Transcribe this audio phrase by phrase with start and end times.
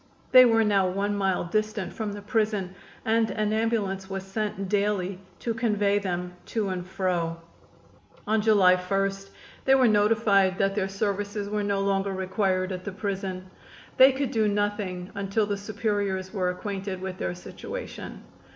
[0.31, 2.73] They were now one mile distant from the prison,
[3.05, 7.39] and an ambulance was sent daily to convey them to and fro.
[8.25, 9.11] On July 1
[9.65, 13.51] they were notified that their services were no longer required at the prison.
[13.97, 18.23] They could do nothing until the superiors were acquainted with their situation.